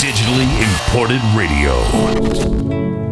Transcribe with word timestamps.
Digitally 0.00 0.48
imported 0.62 1.20
radio. 1.36 3.09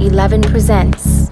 11 0.00 0.40
presents. 0.50 1.29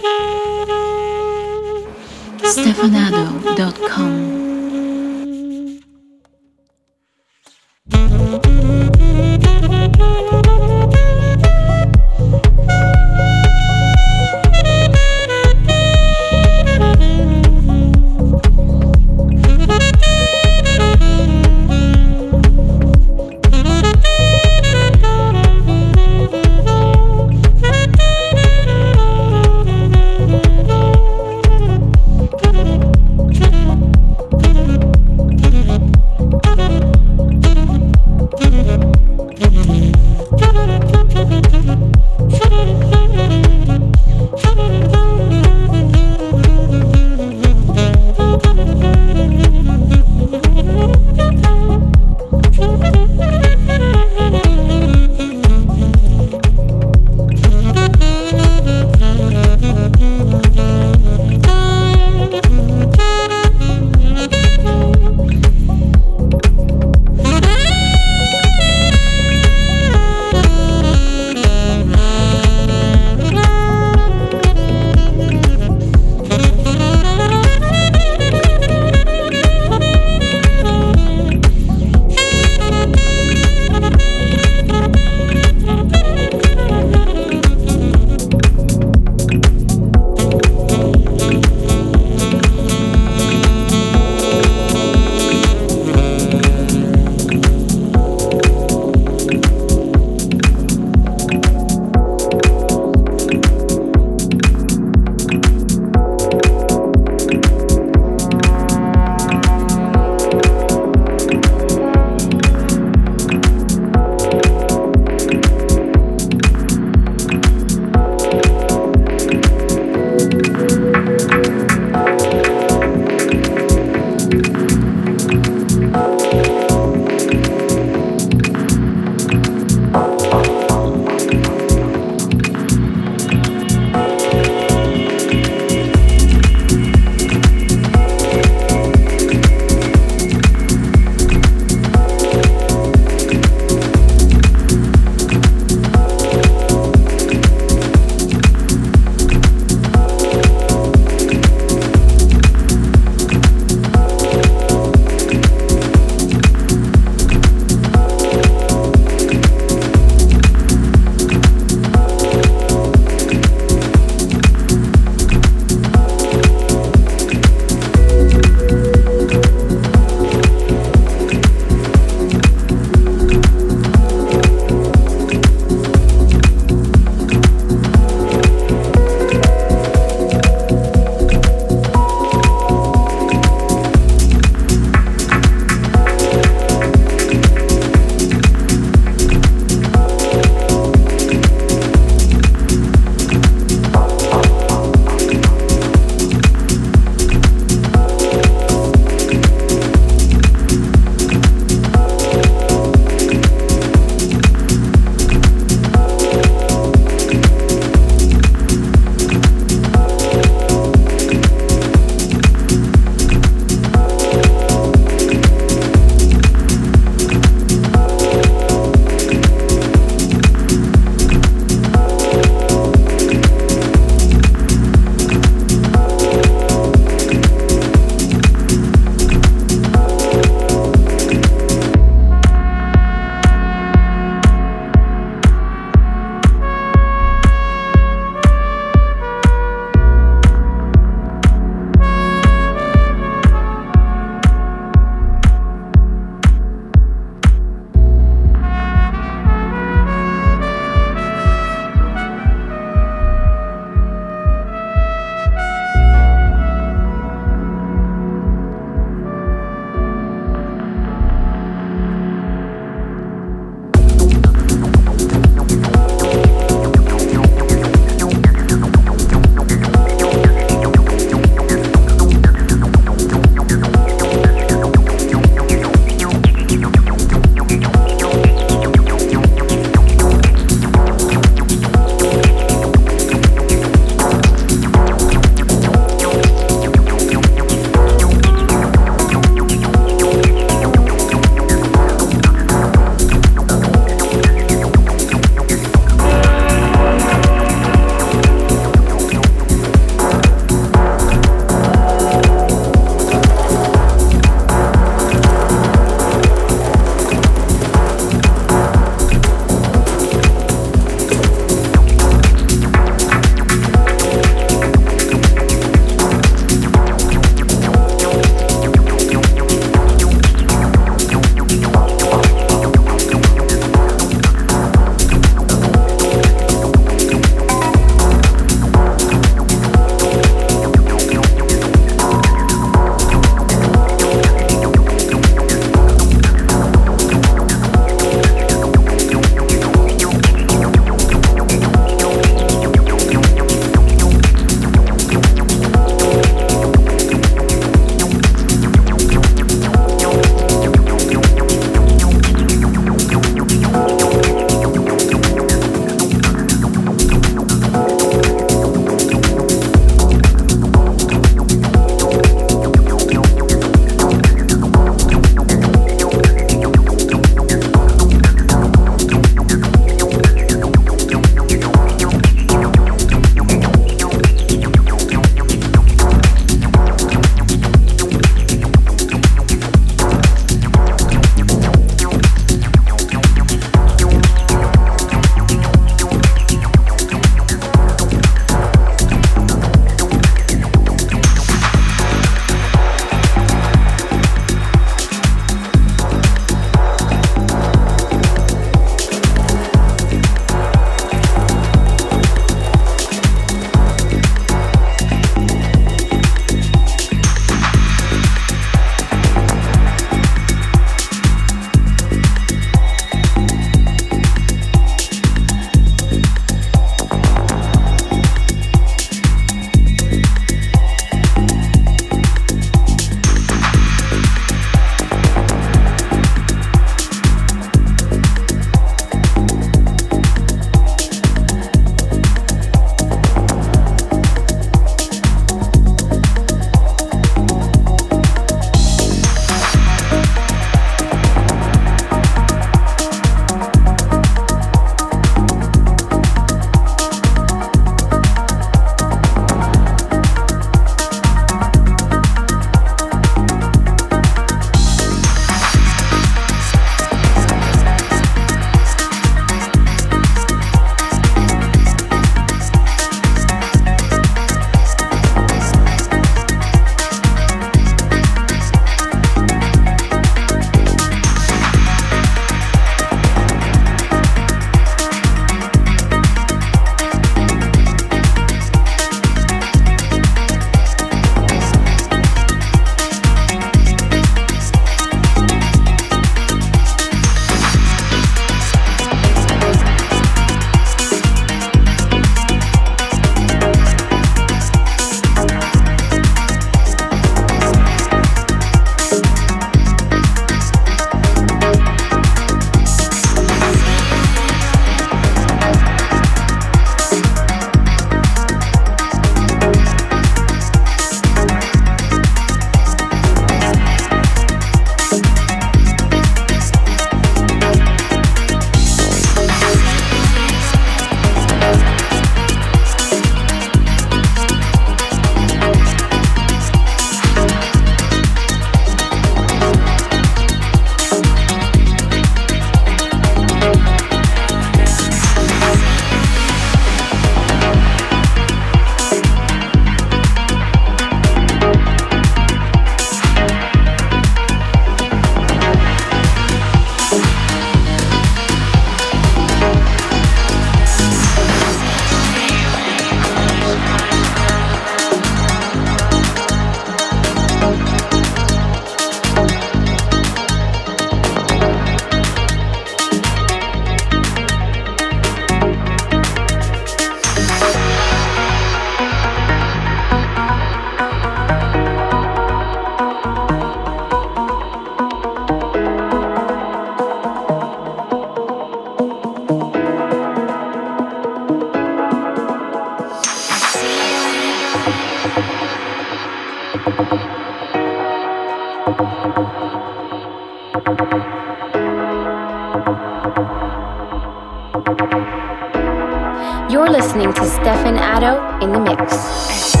Listening 597.21 597.53
to 597.53 597.63
Stefan 597.65 598.15
Addo 598.15 598.81
in 598.81 598.91
the 598.91 598.99
mix. 598.99 600.00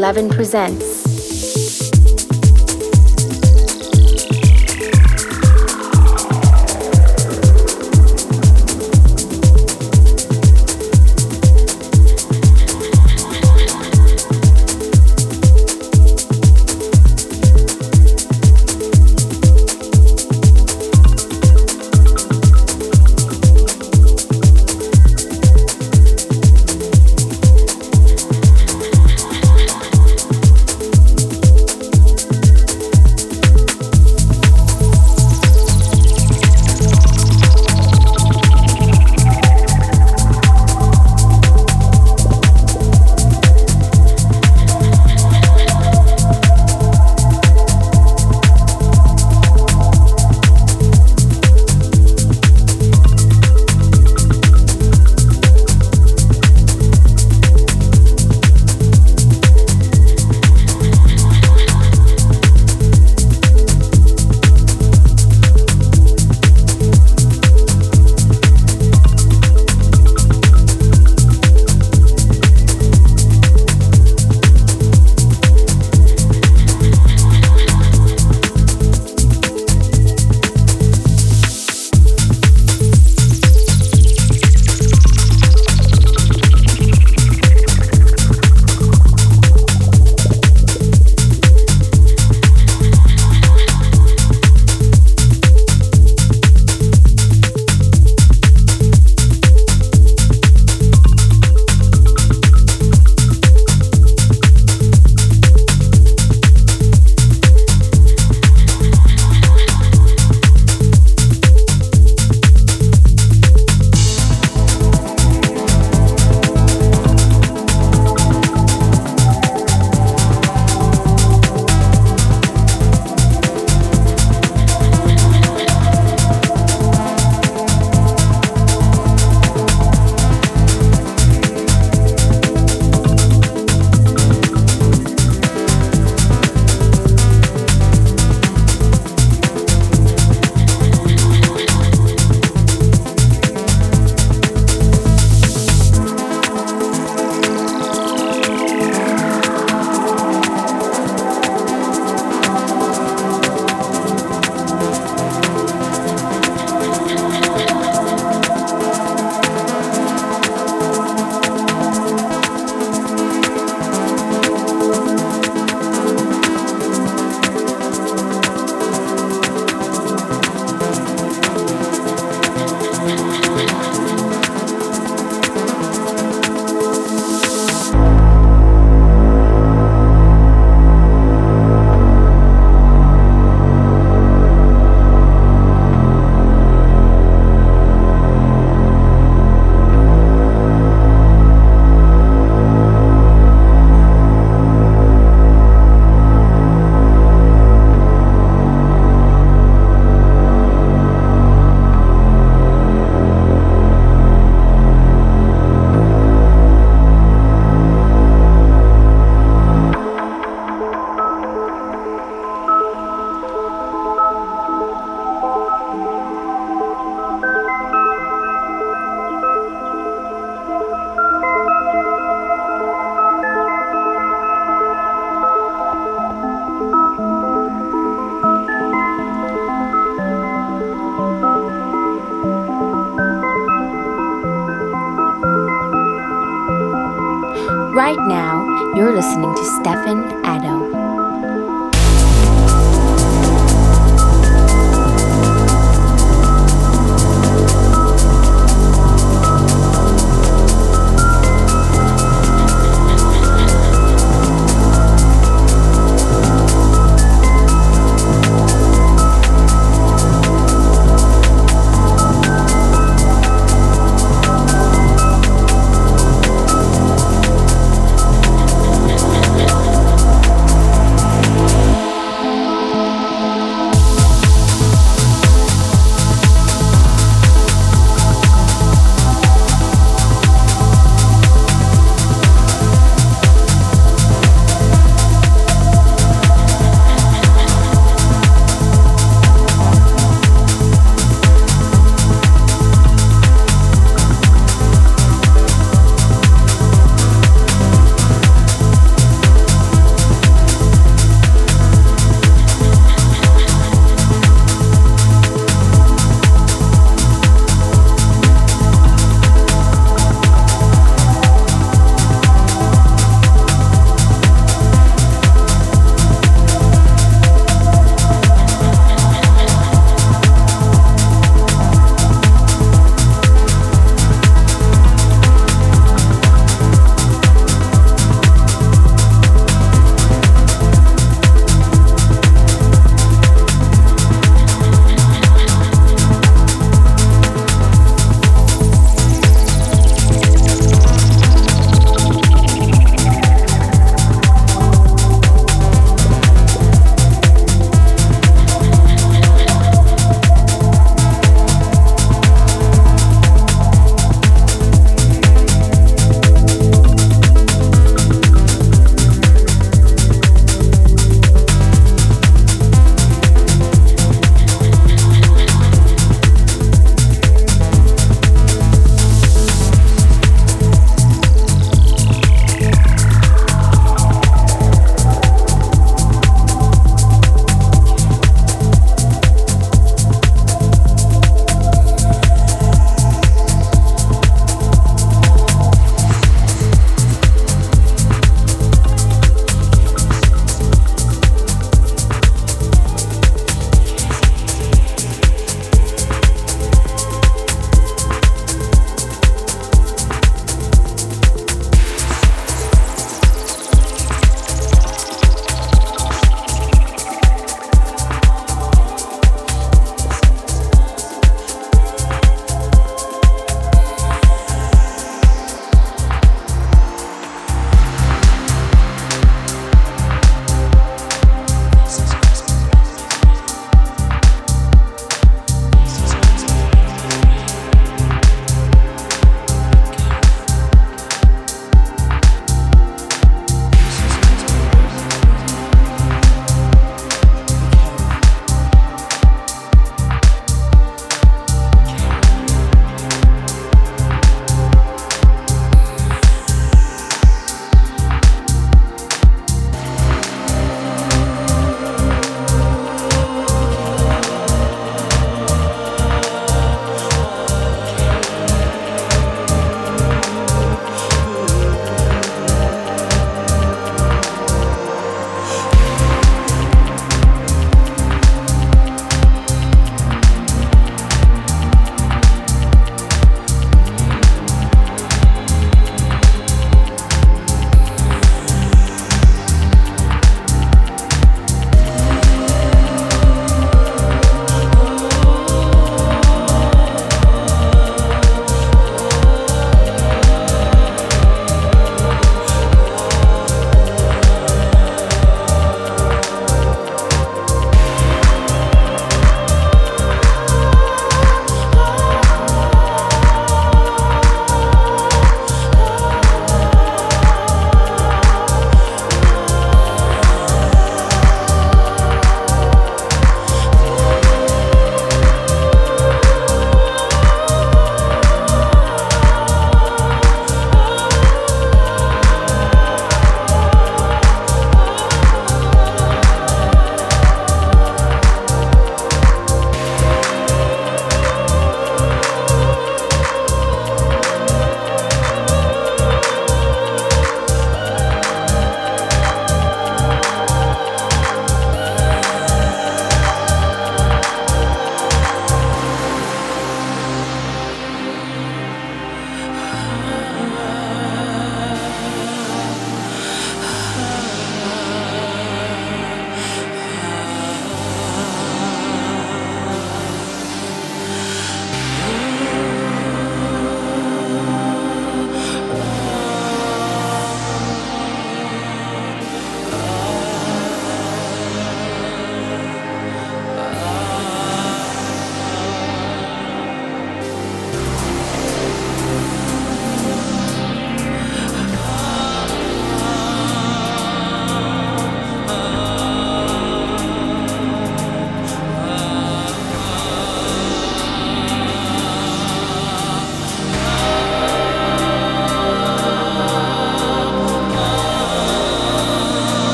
11 0.00 0.30
presents. 0.30 0.89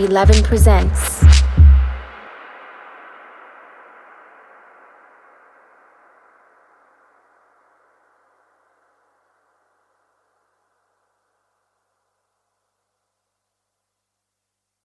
11 0.00 0.42
presents 0.42 1.09